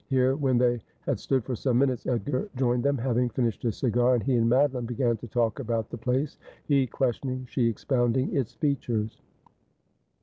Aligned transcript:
Here, 0.09 0.35
when 0.35 0.57
they 0.57 0.81
had 1.01 1.19
stood 1.19 1.43
for 1.45 1.55
some 1.55 1.77
minutes, 1.77 2.07
Edgar 2.07 2.49
joined 2.55 2.81
them, 2.81 2.97
having 2.97 3.29
finished 3.29 3.61
his 3.61 3.77
cigar, 3.77 4.15
and 4.15 4.23
he 4.23 4.35
and 4.35 4.49
Madoline 4.49 4.87
began 4.87 5.15
to 5.17 5.27
talk 5.27 5.59
about 5.59 5.91
the 5.91 5.97
place; 5.99 6.39
he 6.65 6.87
questioning, 6.87 7.45
she 7.45 7.69
expounding 7.69 8.35
its 8.35 8.55
features. 8.55 9.21